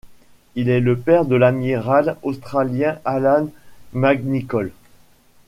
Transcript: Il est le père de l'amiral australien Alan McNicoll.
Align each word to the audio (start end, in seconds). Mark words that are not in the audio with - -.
Il 0.55 0.69
est 0.69 0.79
le 0.79 0.97
père 0.97 1.25
de 1.25 1.35
l'amiral 1.35 2.17
australien 2.23 2.97
Alan 3.05 3.49
McNicoll. 3.93 4.71